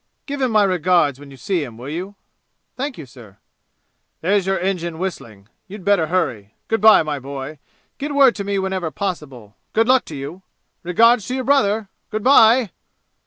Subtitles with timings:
[0.25, 2.15] "Give him my regards when you see him, will you?"
[2.75, 3.37] "Thank you, sir."
[4.21, 5.47] "There's your engine whistling.
[5.67, 7.59] You'd better hurry, Good by, my boy.
[7.99, 9.57] Get word to me whenever possible.
[9.73, 10.41] Good luck to you!
[10.81, 11.87] Regards to your brother!
[12.09, 12.71] Good by!"